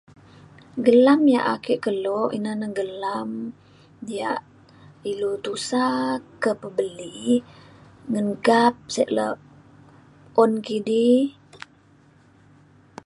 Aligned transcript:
gelam 0.85 1.21
yak 1.33 1.47
ake 1.55 1.75
kelo 1.83 2.19
ina 2.37 2.51
na 2.61 2.67
gelam 2.77 3.29
diak 4.07 4.41
ilu 5.11 5.31
tusa 5.43 5.83
ke 6.41 6.51
pebeli 6.61 7.15
ngan 8.11 8.27
gap 8.45 8.75
sek 8.93 9.09
le 9.17 9.27
un 10.43 10.51
kidi 10.67 11.07